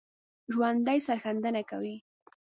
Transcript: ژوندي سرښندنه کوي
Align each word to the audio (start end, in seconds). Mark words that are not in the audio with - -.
ژوندي 0.53 0.97
سرښندنه 1.07 1.61
کوي 1.69 1.95